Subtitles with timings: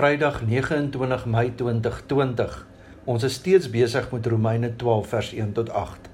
[0.00, 2.54] Vrydag 29 Mei 2020.
[3.04, 6.06] Ons is steeds besig met Romeine 12 vers 1 tot 8.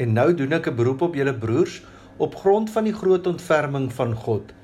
[0.00, 1.82] En nou doen ek 'n beroep op julle broers
[2.16, 4.54] op grond van die groot ontferming van God.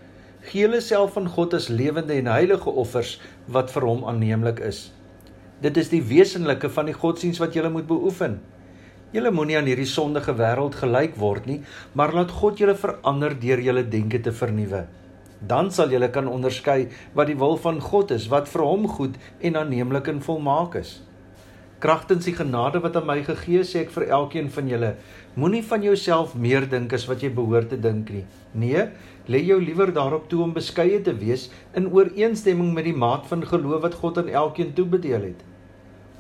[0.41, 4.93] Gee julle self aan God as lewende en heilige offers wat vir hom aanneemlik is.
[5.61, 8.41] Dit is die wesenlike van die godsdiens wat julle moet beoefen.
[9.11, 11.61] Julle moenie aan hierdie sondige wêreld gelyk word nie,
[11.93, 14.87] maar laat God julle verander deur julle denke te vernuwe
[15.49, 19.19] dan sal julle kan onderskei wat die wil van God is, wat vir hom goed
[19.41, 21.01] en aanneemlik en volmaak is.
[21.83, 24.93] Kragtens die genade wat aan my gegee is, sê ek vir elkeen van julle,
[25.35, 28.23] moenie van jouself meer dink as wat jy behoort te dink nie.
[28.55, 28.85] Nee,
[29.27, 33.43] lê jou liewer daarop toe om beskeie te wees in ooreenstemming met die maat van
[33.43, 35.43] geloof wat God aan elkeen toebedeel het.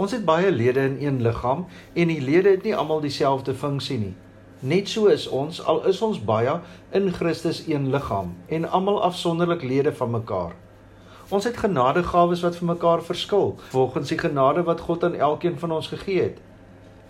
[0.02, 4.00] Ons het baie lede in een liggaam en die lede het nie almal dieselfde funksie
[4.00, 4.14] nie.
[4.62, 6.52] Net so is ons, al is ons baie
[6.94, 10.52] in Christus een liggaam en almal afsonderlik lede van mekaar.
[11.34, 15.74] Ons het genadegawes wat vir mekaar verskil, volgens die genade wat God aan elkeen van
[15.74, 16.36] ons gegee het.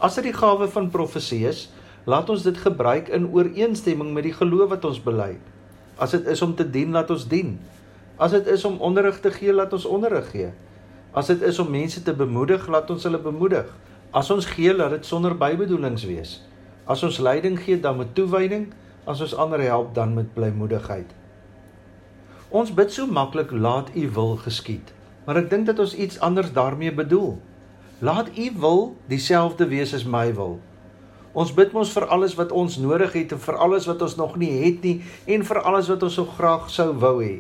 [0.01, 1.67] As dit die gawe van profesie is,
[2.09, 5.35] laat ons dit gebruik in ooreenstemming met die geloof wat ons bely.
[6.01, 7.59] As dit is om te dien, laat ons dien.
[8.17, 10.55] As dit is om onderrig te gee, laat ons onderrig gee.
[11.13, 13.69] As dit is om mense te bemoedig, laat ons hulle bemoedig.
[14.09, 16.35] As ons gee, laat dit sonder bybedoelings wees.
[16.85, 18.73] As ons leiding gee dan met toewyding,
[19.05, 21.11] as ons ander help dan met blymoedigheid.
[22.51, 24.93] Ons bid so maklik laat u wil geskied,
[25.25, 27.39] maar ek dink dat ons iets anders daarmee bedoel.
[28.03, 30.59] Laat u wil dieselfde wees as my wil.
[31.33, 34.37] Ons bid mos vir alles wat ons nodig het en vir alles wat ons nog
[34.37, 37.39] nie het nie en vir alles wat ons so graag sou wou hê.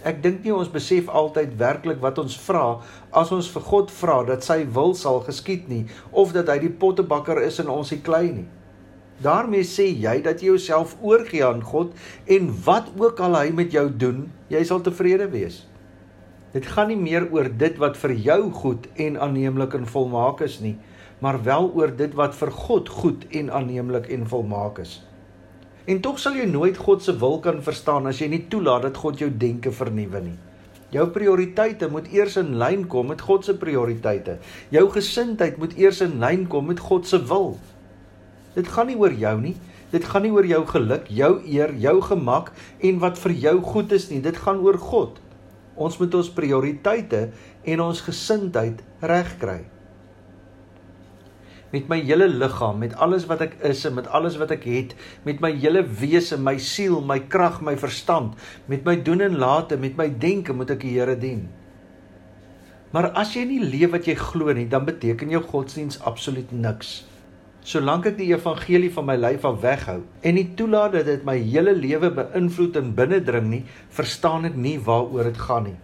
[0.00, 2.80] Ek dink nie ons besef altyd werklik wat ons vra
[3.12, 6.72] as ons vir God vra dat sy wil sal geskied nie of dat hy die
[6.72, 8.48] pottebakker is en ons die klei nie.
[9.20, 11.92] daarmee sê jy dat jy jouself oorgee aan God
[12.24, 15.66] en wat ook al hy met jou doen, jy sal tevrede wees.
[16.54, 20.56] Dit gaan nie meer oor dit wat vir jou goed en aanneemlik en volmaak is
[20.64, 20.78] nie,
[21.20, 25.02] maar wel oor dit wat vir God goed en aanneemlik en volmaak is.
[25.90, 28.98] En tog sal jy nooit God se wil kan verstaan as jy nie toelaat dat
[29.02, 30.36] God jou denke vernuwe nie.
[30.94, 34.36] Jou prioriteite moet eers in lyn kom met God se prioriteite.
[34.70, 37.56] Jou gesindheid moet eers in lyn kom met God se wil.
[38.54, 39.56] Dit gaan nie oor jou nie.
[39.90, 42.52] Dit gaan nie oor jou geluk, jou eer, jou gemak
[42.86, 44.22] en wat vir jou goed is nie.
[44.22, 45.18] Dit gaan oor God.
[45.74, 47.26] Ons moet ons prioriteite
[47.66, 49.64] en ons gesindheid regkry
[51.70, 54.94] met my hele liggaam, met alles wat ek is en met alles wat ek het,
[55.26, 58.34] met my hele wese, my siel, my krag, my verstand,
[58.70, 61.46] met my doen en late, met my denke moet ek die Here dien.
[62.90, 67.04] Maar as jy nie leef wat jy glo nie, dan beteken jou godsdiens absoluut niks.
[67.62, 71.36] Solank ek die evangelie van my lyf af weghou en nie toelaat dat dit my
[71.38, 73.60] hele lewe beïnvloed en binnendring nie,
[73.94, 75.76] verstaan ek nie waaroor dit gaan nie.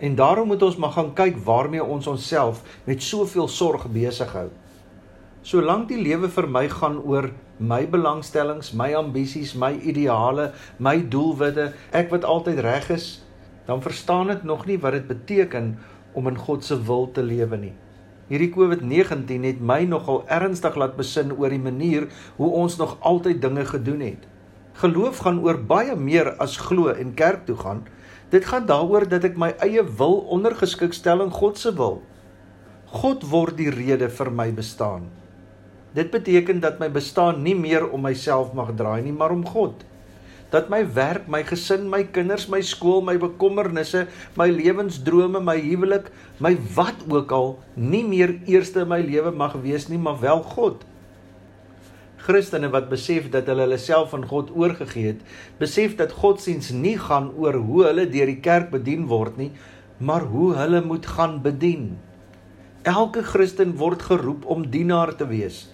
[0.00, 4.48] En daarom moet ons maar gaan kyk waarmee ons onsself met soveel sorg besig hou.
[5.40, 11.70] Solank die lewe vir my gaan oor my belangstellings, my ambisies, my ideale, my doelwitte,
[11.96, 13.06] ek wat altyd reg is,
[13.64, 15.78] dan verstaan ek nog nie wat dit beteken
[16.12, 17.72] om in God se wil te lewe nie.
[18.28, 23.40] Hierdie COVID-19 het my nogal ernstig laat besin oor die manier hoe ons nog altyd
[23.40, 24.26] dinge gedoen het.
[24.82, 27.86] Geloof gaan oor baie meer as glo en kerk toe gaan.
[28.28, 32.02] Dit gaan daaroor dat ek my eie wil ondergeskik stel aan God se wil.
[32.92, 35.08] God word die rede vir my bestaan.
[35.94, 39.82] Dit beteken dat my bestaan nie meer om myself mag draai nie, maar om God.
[40.50, 44.06] Dat my werk, my gesin, my kinders, my skool, my bekommernisse,
[44.38, 46.10] my lewensdrome, my huwelik,
[46.42, 50.42] my wat ook al nie meer eerste in my lewe mag wees nie, maar wel
[50.54, 50.86] God.
[52.20, 55.22] Christene wat besef dat hulle hulle self aan God oorgegee het,
[55.58, 59.50] besef dat godsdiens nie gaan oor hoe hulle deur die kerk bedien word nie,
[59.98, 61.94] maar hoe hulle moet gaan bedien.
[62.82, 65.68] Elke Christen word geroep om dienaar te wees.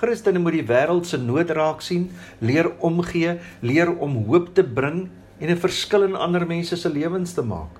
[0.00, 2.06] Christene moet die wêreld se nood raak sien,
[2.40, 7.34] leer omgee, leer om hoop te bring en 'n verskil in ander mense se lewens
[7.34, 7.76] te maak.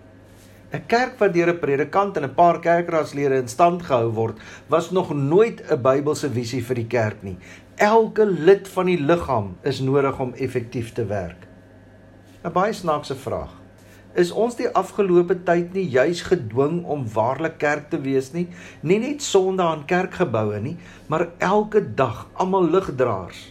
[0.72, 4.36] 'n Kerk wat deur 'n predikant en 'n paar kerkraadslede in stand gehou word,
[4.68, 7.36] was nog nooit 'n Bybelse visie vir die kerk nie.
[7.76, 11.48] Elke lid van die liggaam is nodig om effektief te werk.
[12.44, 13.59] 'n Baie snaakse vraag
[14.14, 18.48] is ons die afgelope tyd nie juis gedwing om waarlik kerk te wees nie,
[18.82, 20.76] nie net sonde aan kerkgeboue nie,
[21.08, 23.50] maar elke dag almal ligdraers.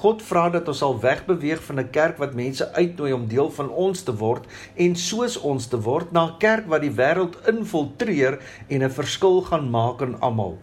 [0.00, 3.68] God vra dat ons sal wegbeweeg van 'n kerk wat mense uitnooi om deel van
[3.68, 8.40] ons te word en soos ons te word na 'n kerk wat die wêreld infiltreer
[8.68, 10.58] en 'n verskil gaan maak in almal.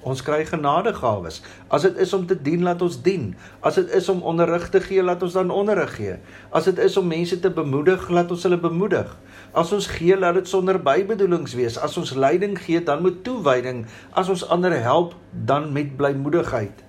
[0.00, 1.42] Ons kry genadegawes.
[1.68, 3.34] As dit is om te dien, laat ons dien.
[3.60, 6.14] As dit is om onderrig te gee, laat ons dan onderrig gee.
[6.56, 9.10] As dit is om mense te bemoedig, laat ons hulle bemoedig.
[9.52, 11.76] As ons gee, laat dit sonder bybedoelings wees.
[11.76, 13.84] As ons leiding gee, dan met toewyding.
[14.16, 16.84] As ons ander help, dan met blymoedigheid.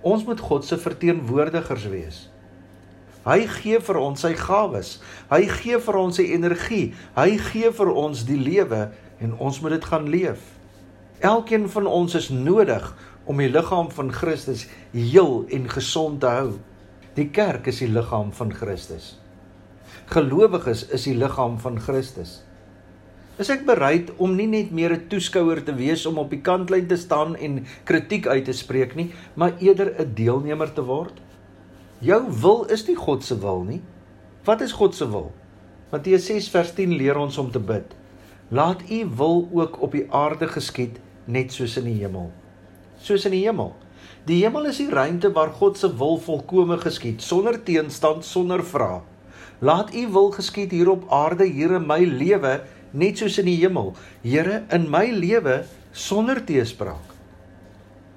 [0.00, 2.22] Ons moet God se verteenwoordigers wees.
[3.26, 4.94] Hy gee vir ons sy gawes.
[5.28, 6.94] Hy gee vir ons sy energie.
[7.18, 8.86] Hy gee vir ons die lewe
[9.20, 10.40] en ons moet dit gaan leef.
[11.20, 12.84] Elkeen van ons is nodig
[13.28, 14.62] om die liggaam van Christus
[14.94, 16.52] heel en gesond te hou.
[17.12, 19.18] Die kerk is die liggaam van Christus.
[20.08, 22.38] Gelowiges is die liggaam van Christus.
[23.36, 26.88] Is ek bereid om nie net meer 'n toeskouer te wees om op die kantlyn
[26.88, 31.20] te staan en kritiek uit te spreek nie, maar eerder 'n deelnemer te word?
[32.00, 33.82] Jou wil is nie God se wil nie.
[34.44, 35.32] Wat is God se wil?
[35.92, 37.94] Matteus 6 vers 10 leer ons om te bid.
[38.48, 42.30] Laat U wil ook op die aarde geskied net soos in die hemel.
[43.02, 43.74] Soos in die hemel.
[44.28, 49.00] Die hemel is die ruimte waar God se wil volkome geskied, sonder teenstand, sonder vrae.
[49.60, 52.60] Laat U wil geskied hier op aarde, hier in my lewe,
[52.96, 53.92] net soos in die hemel.
[54.24, 57.16] Here, in my lewe sonder teespraak.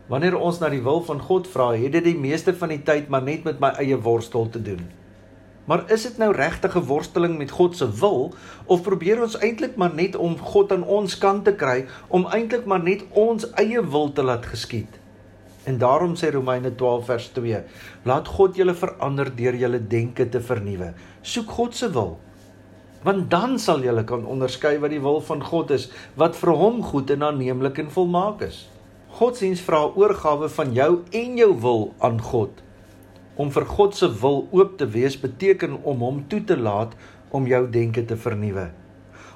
[0.08, 3.10] Wanneer ons na die wil van God vra, het dit die meeste van die tyd
[3.12, 4.84] maar net met my eie worstel te doen.
[5.66, 8.34] Maar is dit nou regtig 'n worsteling met God se wil
[8.66, 12.66] of probeer ons eintlik maar net om God aan ons kant te kry om eintlik
[12.66, 15.00] maar net ons eie wil te laat geskied?
[15.64, 17.62] En daarom sê Romeine 12 vers 2:
[18.04, 20.94] Laat God julle verander deur julle denke te vernuwe.
[21.22, 22.20] Soek God se wil.
[23.04, 26.84] Want dan sal julle kan onderskei wat die wil van God is, wat vir hom
[26.84, 28.70] goed en aanneemlik en volmaak is.
[29.08, 32.64] Godsdiens vra oorgawe van jou en jou wil aan God.
[33.36, 36.94] Om vir God se wil oop te wees beteken om hom toe te laat
[37.34, 38.68] om jou denke te vernuwe.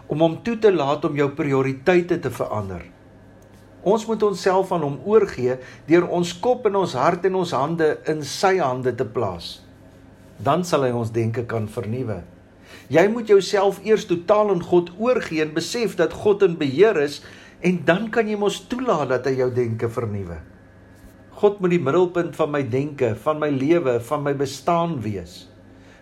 [0.08, 2.84] Om hom toe te laat om jou prioriteite te verander.
[3.88, 5.58] Ons moet onsself aan hom oorgee
[5.88, 9.58] deur ons kop en ons hart en ons hande in sy hande te plaas.
[10.38, 12.22] Dan sal hy ons denke kan vernuwe.
[12.94, 17.22] Jy moet jouself eers totaal aan God oorgee en besef dat God in beheer is
[17.66, 20.38] en dan kan jy mos toelaat dat hy jou denke vernuwe.
[21.38, 25.44] God moet die middelpunt van my denke, van my lewe, van my bestaan wees.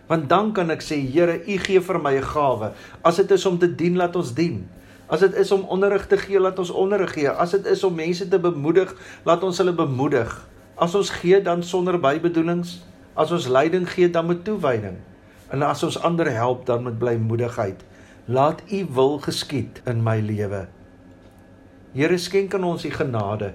[0.08, 2.72] Want dan kan ek sê, Here, U gee vir my 'n gawe.
[3.04, 4.64] As dit is om te dien, laat ons dien.
[5.08, 7.28] As dit is om onderrig te gee, laat ons onderrig gee.
[7.28, 8.94] As dit is om mense te bemoedig,
[9.24, 10.48] laat ons hulle bemoedig.
[10.76, 12.82] As ons gee dan sonder bybedoelings,
[13.14, 14.96] as ons leiding gee dan met toewyding.
[15.50, 17.84] En as ons ander help dan met blymoedigheid.
[18.24, 20.66] Laat U wil geskied in my lewe.
[21.92, 23.52] Here skenk aan ons U genade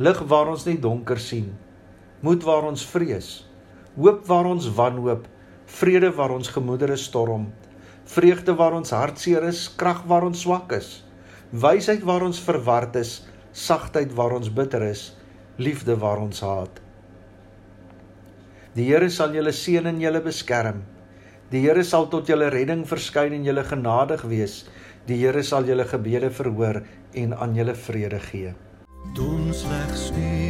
[0.00, 1.50] lig waar ons net donker sien,
[2.24, 3.44] moed waar ons vrees,
[3.96, 5.26] hoop waar ons wanhoop,
[5.68, 7.50] vrede waar ons gemoedere storm,
[8.08, 11.02] vreugde waar ons hartseer is, krag waar ons swak is,
[11.52, 13.20] wysheid waar ons verward is,
[13.52, 15.10] sagtheid waar ons bitter is,
[15.60, 16.80] liefde waar ons haat.
[18.72, 20.80] Die Here sal julle seën en julle beskerm.
[21.52, 24.62] Die Here sal tot julle redding verskyn en julle genadig wees.
[25.04, 26.80] Die Here sal julle gebede verhoor
[27.12, 28.54] en aan julle vrede gee.
[29.14, 30.41] Doen slechts wie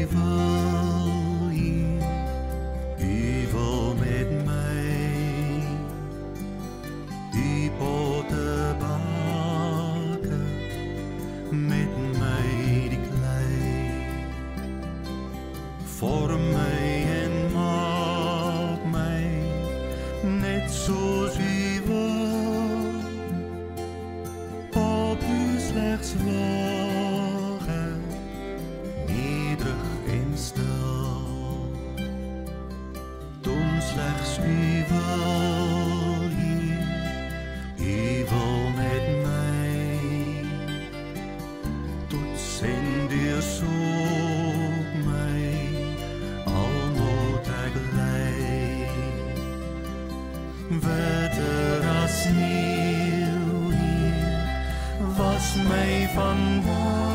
[43.58, 45.68] zoek mij,
[46.44, 48.86] al moet ik lei.
[50.80, 54.36] Wetter als nieuw hier,
[55.16, 57.10] was mij vandaag.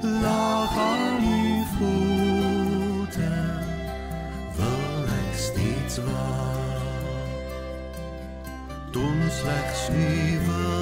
[0.00, 3.54] Lag aan uw voeten
[5.94, 6.82] steeds waar.
[8.90, 10.73] Doen slechts uw.